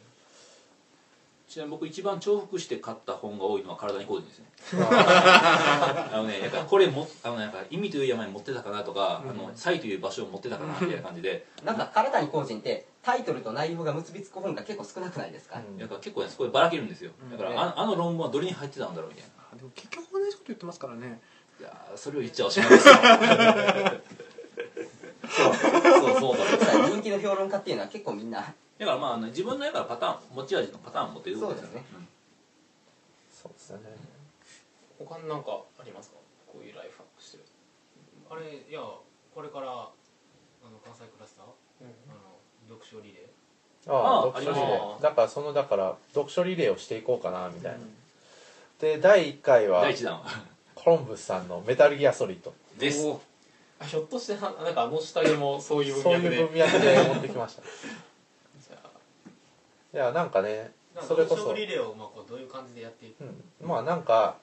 [1.47, 4.45] ちなみに僕一番重複して買った本が多いのは体に工事ですね。
[4.81, 15.77] あのねなんかこれもあのなんか意味という山に持ってたかなとか、あのサイという場所を持ってたかなみたいな感じでなんか体に個人ってタイトルと内容が結びつく本が結構少なくないですか、うん。
[15.77, 17.12] だから結構ねそこでばらけるんですよ。
[17.31, 19.43] だから、ねああの論文はどれに入ってたんだろうみたいな。
[19.53, 21.19] あでも結局同じこと言ってますからね。
[21.60, 22.95] いやーそれを言っちゃおしまいですよ。
[25.29, 25.53] そう。
[25.53, 26.89] そうそうだ。
[26.89, 31.83] 人気の評論家っていうのは結構みんなだからまあ自分のやからパターン持ち味のパターンを持ってるそうですね。
[33.31, 33.83] そうですよね。
[34.99, 36.17] 他になんかありますか？
[36.47, 37.43] こういうライフハックしてる。
[38.29, 38.81] あれいや
[39.33, 41.51] これからあの関西クラスター、あ
[42.15, 43.93] の読書リレー。
[43.93, 47.79] あああ読書リレありますーだからそのだから読書リレーをしていこうかなみたいな、
[48.79, 50.25] で第1回は第一弾は。
[50.73, 52.53] コロンブスさんの「メタルギアソリッド。
[52.77, 53.07] です。
[53.79, 56.35] あひょっとしてはなんかあの下着もそういう」そう文脈で。
[56.35, 57.63] いう文脈で持ってきました
[59.97, 61.53] やなんかねそれこそ。
[61.53, 63.23] リレーをまあこうどういう感じでやっていく？
[63.62, 64.38] うん、まあなんか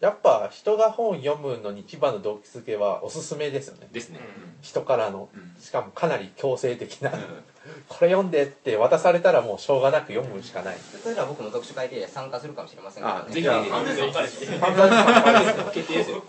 [0.00, 3.88] やっぱ人が本読むのに一番の動機づけはおすすめですよね。
[3.92, 4.20] ですね。
[4.62, 5.28] 人からの。
[5.34, 5.60] うん。
[5.60, 7.12] しかもかなり強制的な。
[7.12, 7.18] うん
[7.88, 10.76] これ読んでって渡されたらもうしょうがなく読むしかない。
[11.02, 13.22] それなら僕も読書会で参加するかもしれませんけどね。
[13.28, 14.34] あぜひじゃあ完全に分かれて
[15.74, 16.10] 決定です。
[16.10, 16.22] よ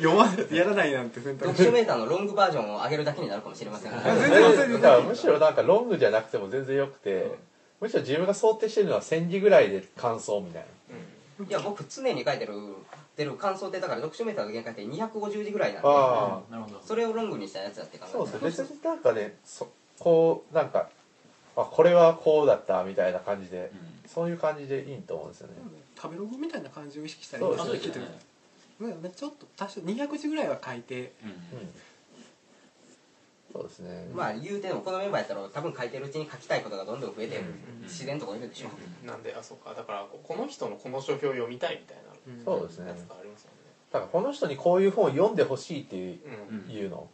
[0.00, 3.92] 読まやらないなんて選択読書メーターのロングバージョンを上げるだけになるかもしれません。
[3.92, 4.80] が全然全然。
[4.80, 7.38] だからむしろなんかロングじゃなくても全然よくて、
[7.80, 10.66] むしろ自分が想定してるのは1000字ぐらいで感想みたい
[11.48, 12.54] いや僕常に書いてる
[13.18, 15.88] 出る感想ってだから読書メーターの限界って250字ぐらいなんで。
[15.88, 16.40] なあ。
[16.50, 16.80] なるほど。
[16.82, 18.40] それをロングにしたやつだって考あえそうですね。
[18.44, 20.88] 別になんかねそこうなんか
[21.56, 23.72] あこれはこうだったみたいな感じで
[24.06, 25.54] そういう感じでいいと思うんですよね。
[26.00, 28.18] 食べログみたいな感じを意識したらいいそうですあそうですよね
[28.80, 28.92] なん。
[29.02, 31.12] かねちょっと多少200字ぐらいは書いて。
[31.24, 31.30] うん。
[31.30, 31.36] うん
[33.50, 34.06] そうですね。
[34.14, 37.40] まあ言うてもこのメンバーやったら多分書いてるうちに書きたいことがどんどん増えて
[37.84, 38.68] 自然とこういるでしょ。
[39.06, 39.72] なんであそうか。
[39.72, 42.07] だからこの人のこの書評を読みたいみたいな
[42.44, 42.88] そうですね。
[42.88, 43.70] やつがありますもんね。
[43.92, 46.18] だからこの人にこういう本を読んでほしいっていう
[46.68, 46.70] うん。
[46.70, 47.08] いうの。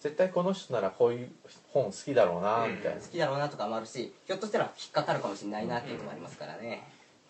[0.00, 1.30] 絶対この人ならこういう
[1.72, 3.00] 本好きだろうなみたいな。
[3.00, 6.82] 好きだろうなとかもあるしひょっとしたら引っかかるかもしれないなっていうのもありますからね。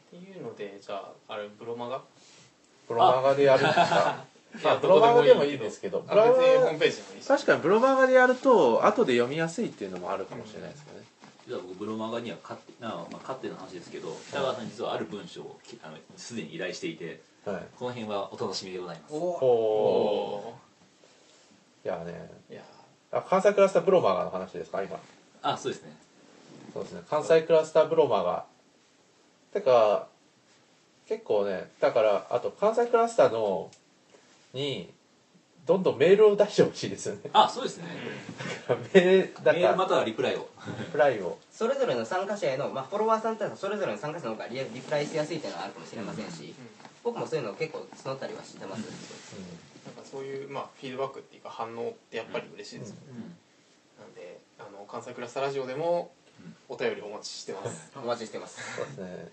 [0.08, 0.96] っていうのでじゃ
[1.28, 2.00] ああれブロマガ？
[2.88, 4.24] ブロマガでやるんですか？
[4.64, 10.91] まあブロマガでもいいですけどブあ別ロマホームページでもいいし確かにブロマガでやると後で読みやすいっていうのもあるかもしれないですけ
[11.46, 17.62] 実は僕ブロマガには勝手な、まあ、勝手な話ですけど北川さんに実はある文章をきあのすでに依頼していてはい。
[17.76, 19.14] この辺はお楽しみでございます。
[19.14, 20.54] おお
[21.84, 22.30] いやね。
[22.50, 22.62] ーいや
[23.10, 24.96] あ関西クラスターブロマガの話ですか今？
[25.42, 25.96] あそうですね。
[26.72, 27.02] そうですね。
[27.10, 28.44] 関西クラスターブロマガ。
[29.52, 30.06] てか
[31.08, 33.68] 結構ねだからあと関西クラスターの
[34.54, 34.92] に
[35.64, 37.30] どんどんメールを出してほしいですよね。
[37.32, 37.84] あそうですね。
[38.94, 40.48] メールだかメールまたはリプライを。
[40.78, 41.38] リプライを。
[41.52, 46.54] それぞれの参加者への、まあ、フォロワーさんってのはそれぞれの参加者の方がリリプライしやすいっていうのはあるかもしれませんし、
[47.04, 54.04] 僕もそういうの結構募ったりはしてます、なんかそういう、まあ、フィードバックっていうか反応ってやっぱり嬉しいですよね、うん。
[54.04, 56.10] なんであの関西クラスターラジオでも
[56.68, 57.92] お便りお待ちしてます。
[57.94, 58.58] お待ちしてます。
[58.76, 59.28] そうですね。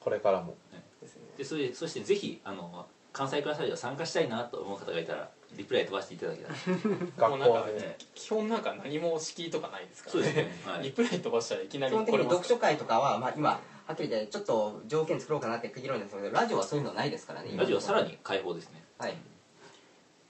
[0.00, 0.56] これからも。
[1.00, 1.22] ですね。
[1.36, 7.28] でそれそしてぜひあの関西クラスタジオ参加したいなと思う方がいたらリプライ飛ばしていただけたら。
[7.30, 10.12] もうなんか学校で基本なんか何も敷居とかないですから。
[10.12, 10.52] そうですね。
[10.66, 10.82] はい。
[10.84, 13.50] リプライ飛ばしたらいきなり基本的に読書会とかは、まあ、今
[13.86, 18.82] はっきり言ってちょっと条件作ろうかなって議論ですけどラジオはそういうのないですからね今ラジオはさらに開放ですね。
[18.98, 19.16] はい。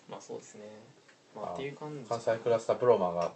[0.09, 0.61] まあそうですね。
[1.35, 2.09] まああっていう感じ。
[2.09, 3.33] 関西クラスターブロマが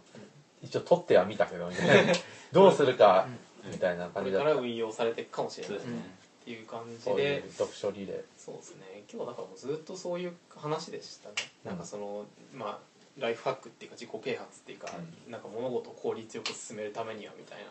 [0.63, 2.13] 一応取ってはみたけどみたいな。
[2.53, 3.27] どうするか
[3.65, 4.49] みたいなこ感じだった。
[4.49, 5.77] れから運用されていくかもしれない。
[5.79, 6.23] ですね。
[6.45, 7.45] ていう感じで。
[7.47, 8.23] う読書リレー。
[8.37, 11.35] そうですね今日はだからもうずっとそういう話でしたね。
[11.65, 12.79] なんかそのまあ
[13.19, 14.89] ライフハックっていうか自己啓発っていうか、
[15.29, 17.65] なんか物事を効率よく進めるためにはみたいな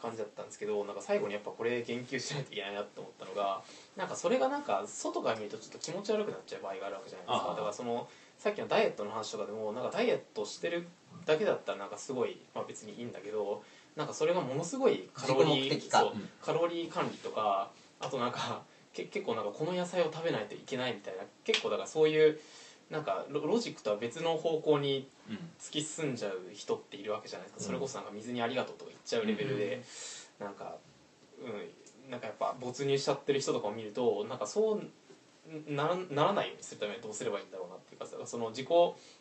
[0.00, 3.62] 感じだったんですけどなんか最後にやっぱこれ言及しないといけないなって思ったのが
[3.96, 7.50] なんかそれがなんか外から見るとちょっと気持ち悪くなっちゃう場合があるわけじゃないですか。
[7.50, 10.86] だからそのさっきのダイエットの話とかでもなんかダイエットしてる
[11.26, 13.64] だけだったらなんかすごい、まあ、別にいいんだけど
[13.96, 18.62] なんかそれがものすごいカロリーうカロリー管理とかあとなんか
[19.04, 22.38] け結構なんかこの野菜を食べないといけないみたいな結構だからそういう
[22.90, 25.36] なんかロロジックとは別の方向にうん。
[25.60, 29.82] 突き進んじゃう人っているわけじゃないですか、それこそなんか水にありがとうとか言っちゃうレベルで、
[30.38, 30.76] なんか
[31.38, 34.82] うんなんかやっぱ没入しちゃってる人とかを見るとなんかそう
[35.68, 38.68] ならならないようにするためにはどうすればいいんだろうなっていうかその自己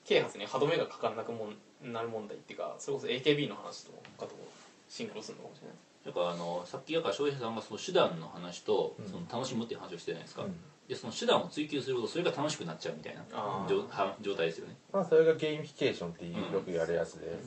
[0.05, 1.49] 啓発に歯止めがかからなくも
[1.83, 4.47] んなる問題っていうかそれこそ AKB の話とかとも
[4.87, 5.75] シンクロするのかもしれない
[6.07, 9.05] だからあのさっきだから翔平さんがその手段の話とうん。
[9.05, 10.55] その楽しむっていう話をしてたじゃないですか、うん。
[10.87, 13.23] でその手段を追求するとそれが楽しくなっちゃうみたいな。
[14.21, 14.75] 状態ですよね。
[14.93, 17.37] まあそれがゲーミフィケーションっていうよくやるやつで、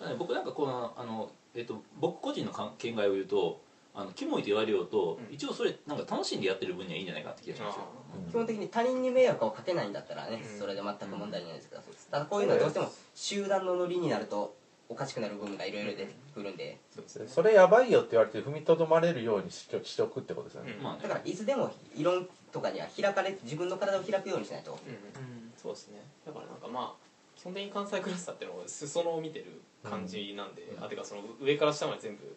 [0.00, 3.60] ただね僕なんかこのあの、えっと僕個人のか見解を言うと
[3.94, 5.34] あのキモいと言われようと、うん。
[5.34, 7.82] 一応それなんか楽しんでやってる分にはいいんじゃないかって気がしますよ。
[8.24, 8.30] うん。
[8.30, 10.58] 基本的に他人に迷惑をかけないんだったらね、うん。
[10.58, 14.56] それで全く問題ないですから、ただこういうのはどうしても集団のノリになると
[14.88, 16.78] おかしくなる部分がいろいろ出てくるんで。
[16.94, 17.28] そうですね。
[17.28, 20.82] それやばいよって言われて踏みとどまれるようにしとしておくってことですよね、うん。
[20.82, 25.52] まあねだからいつでも異論とかには開かれ自分の体を開くようにしないとうん。
[25.56, 26.00] そうですね。
[26.24, 32.36] だからなんかまあ基本的に関西クラスターっていうのは裾野を見てる感じなんで、あてかその上から下まで全部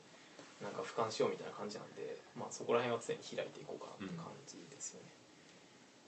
[0.61, 5.09] なんか俯瞰しようみたいな感じなんでまあそこら辺は常に開いていこうかなって感じですよね、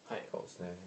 [0.05, 0.27] はい。
[0.29, 0.77] そうですね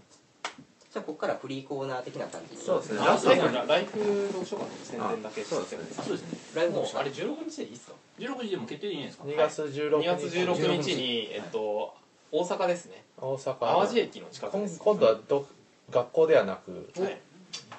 [0.97, 2.57] じゃあここからフリーコーナー的な感じ。
[2.57, 3.01] にそうですね。
[3.05, 3.99] ライフ
[4.33, 5.85] 読書館の宣伝だけそうですね。
[5.99, 6.39] あそうですね。
[6.55, 11.95] ライブどうしたもうあれ16日でいいっすか？16時でも決定でいいんですか？2月16 2日月16日に、えっと、
[12.33, 13.05] 大阪ですね。
[13.19, 13.59] 大阪。
[13.59, 14.81] 淡路駅の近く今です。
[14.81, 15.47] 今度はど
[15.91, 17.21] 学校ではなくはい。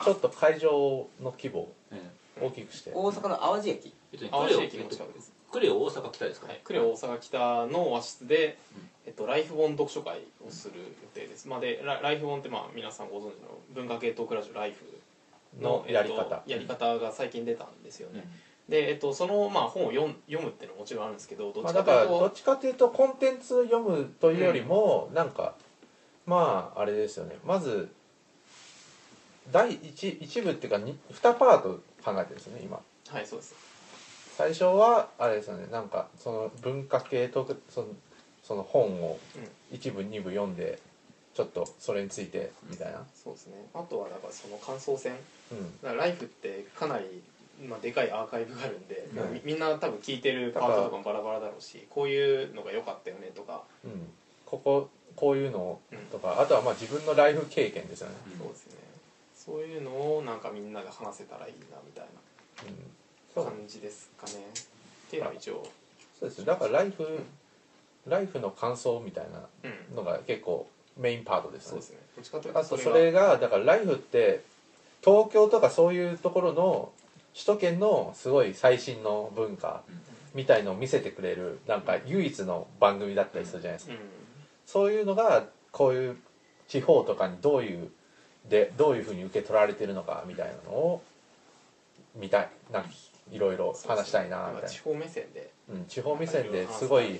[0.03, 2.11] ちょっと会場の規模をえ。
[2.39, 2.91] 大きくして。
[2.93, 3.95] 大阪の淡路駅。
[4.13, 5.33] えっとね淡路駅の近くです。
[5.51, 8.59] クレオ大阪北ですかはい、呉大阪北の和室で、
[9.07, 16.21] えっと、ライフ本読書会をする予定です、まあ、でラライフ本ってまあ皆さんご存知の文化系トークラジオライフのやり方。
[16.21, 18.27] えっとやり方が最近出たんですよね、
[18.67, 25.55] で、えっと、そのまあ本を読むっていうのももちろんあるんですけどどっまあ、ちかというとっちかというとコンテンツを読むというよりも、なんか
[26.25, 27.37] まああれですよね。
[27.45, 27.89] まず
[29.53, 32.81] 第一一部っていうかに2パート考えてるんですよね今。
[33.07, 33.55] はいそうです。
[34.35, 35.67] 最初はあれですよね。
[35.71, 37.87] なんかその文化系とその
[38.47, 39.19] その本を
[39.71, 40.79] 一部二部読んで
[41.33, 43.03] ちょっとそれについてみたいな。
[43.13, 43.53] そうですね。
[43.73, 45.13] あとはだからその感想戦。
[45.83, 45.97] うん。
[45.97, 47.21] ライフってかなり、
[47.67, 54.07] まあ、でかいアーカイブがあるんで、はいみみんな多分聞いてるパートとかもバラバラだろうしこういうのが良かったよねとか、うん、
[54.45, 55.79] こここういうの
[56.11, 58.73] とか、あとはまあ自分のライフ経験ですよね、そうですね。
[59.35, 62.05] そういうのをなんかみんなで話せたらいいなみたい
[63.35, 64.33] うん、な感じですかね。
[65.07, 65.65] っていうのは一応。
[66.19, 66.45] そうですね。
[66.45, 67.19] だからライフ
[68.07, 69.95] ライフの感想みたいなうん。
[69.95, 70.67] のが結構
[70.97, 71.69] メインパートですね。
[71.69, 71.97] そうですね。
[72.15, 74.41] どっちかというとあとそれがだからライフって
[75.03, 76.91] 東京とかそういうところの
[77.33, 79.83] 首都圏のすごい最新の文化
[80.33, 83.95] みたいのを見せてくれるなんか唯一の番組だったりするじゃないですか。
[83.95, 83.99] うん。
[84.65, 86.17] そういうのがこういう
[86.67, 87.89] 地方とかにどういう
[88.49, 91.03] でどういうふうに受け取られてるのかみたいなのを
[92.15, 92.49] 見たい。
[92.71, 92.89] なんか
[93.31, 97.19] いろいろ話したいなみたい地方目線でな、うん、地方目線ですごいう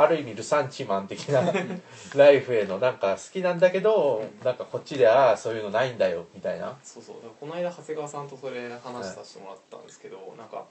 [0.00, 1.42] ある意味ルサンチマン的な
[2.14, 6.78] ライフへのなんか好きなんだけどなんかこっちではそういうのないんだよみたいな。
[6.84, 7.16] そうそう。
[7.40, 10.66] この間長谷川さんとそれ話させてもらったんですけど、なんか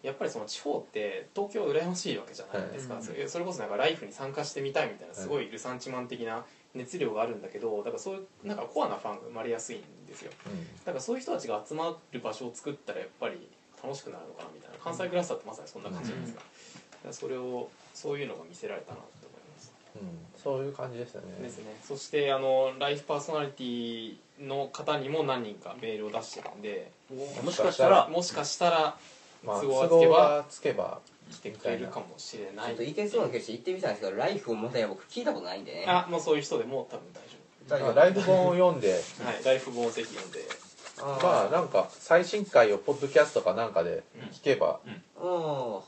[0.00, 3.02] やっぱりその地方って東京は羨ましいわけじゃないですか、はい。
[3.02, 5.08] それそれこそなんかライフに参加してみたいみたい。
[5.08, 10.30] なすごいルサンチマン的な熱量があるんだけどだからそういうなんかコアなファンが生まれやすいんですよ。
[10.84, 13.48] だからそういう人たちが集まる場所を作ったらやっぱり
[13.82, 14.78] 楽しくなるのかなみたいな。
[14.78, 16.46] 関西クラスターってまさにそんな感じなんですから
[17.10, 19.72] それをそういうのが見せられたなって思います。
[19.96, 21.42] うん、うん、そういう感じですよね。
[21.42, 21.64] ですね。
[21.82, 26.92] そしてあのライフパーソナリティの方にも何人かメールを出してるんで
[27.42, 28.96] もしかしたらもしかしたら
[29.44, 32.66] まあ、都都合がつけば合がつけば来てくれるかもしれない。
[32.68, 35.72] ちょっといけそうな気がして行ってみたんですけどライフをもたや僕聞いたことないんで。
[35.72, 38.98] ねあもうそういう人でも多分大丈だからライブ本を読んで。
[39.20, 40.40] 夫はいライフ本をぜひ読んで。
[41.00, 44.80] あまあなんか最新回をポッドキャストかなんかで聞けば
[45.16, 45.80] あー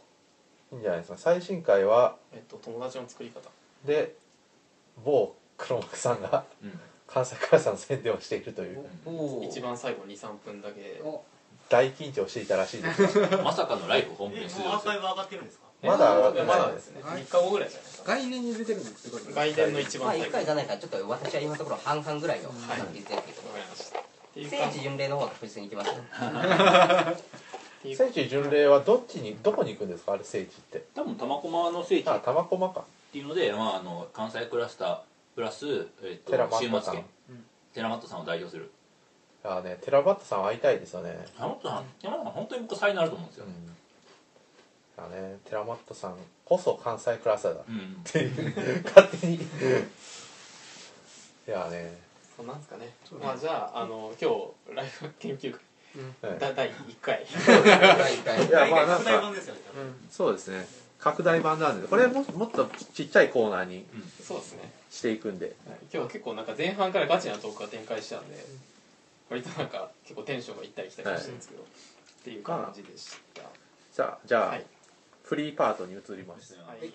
[0.73, 1.19] いいんじゃないですか。
[1.19, 3.49] 最新回はえっと友達の作り方。
[3.85, 4.15] で
[5.05, 6.81] 某黒幕さんがうん。
[7.13, 8.85] 関西クラスの宣伝をしているという。
[9.45, 11.01] 一番最後23分だけ。
[11.03, 11.23] お。
[11.69, 14.69] 大緊張していたらしいですよ まさかのライフホームペーえジ出場する。
[14.69, 15.65] もうアーカイブ上がってるんですか？
[15.83, 16.47] まだ上がってない。
[16.47, 17.03] まだですね。
[17.03, 18.09] はい3日後ぐらいじゃないですか。
[18.13, 23.17] 概念に出てるんですけど外伝の一まあ1番最後回じゃないからちょっと私は今のところ半々ぐらいのはい感じですけど。
[23.19, 23.99] わかりました。
[24.01, 24.03] っ
[24.35, 25.89] ていう聖か地巡礼の方が確実に行きます。
[25.91, 25.95] よ
[27.81, 27.97] っていう。
[27.97, 30.13] 聖地巡礼はどっちにどこに行くんですか？
[30.13, 30.85] あれ聖地って。
[30.95, 32.07] 多分玉駒の聖地。
[32.07, 32.85] っあ玉駒か。
[33.13, 34.99] ていうので、まあ、あの関西クラスター
[35.35, 36.95] プラス、えっとテラマ週ットさん。
[36.95, 37.05] 末券。
[37.75, 38.71] テラマットさんを代表する。
[39.45, 41.13] いやねテラバットさん会いたいですよね。
[41.35, 45.13] テラマットさん山田さん本当に僕才能あると思うんですよ、うん。
[45.17, 47.61] いやねテラマットさんこそ関西クラスターだ。
[47.61, 48.01] っうん。
[48.05, 48.83] ていう。
[48.85, 49.37] 勝手に。
[49.37, 49.39] い
[51.47, 51.97] やね。
[52.37, 52.93] そうなんですかね。
[53.23, 55.61] まあじゃああの今日ライフ研究会
[56.23, 57.27] はいだ第1回。
[57.47, 58.47] 第一回。
[58.47, 60.67] いやまあなんか版ですよね多分そうですね。
[60.99, 63.87] 拡大版なんでこれももっとちっちゃいコーナーに
[64.23, 64.73] そうですね。
[64.91, 65.47] していくんで。
[65.47, 65.79] はい。
[65.83, 68.45] 今日は結構なんか前半からガチなトークが展開しちゃうんで
[69.31, 71.65] 割となんか結構テンションがいったり来たりしてるんですけど、っ
[72.25, 73.43] ていう感じでした。
[73.95, 74.67] じゃあじゃあ、はい。
[75.25, 76.55] フリーパートに移ります。
[76.67, 76.93] はい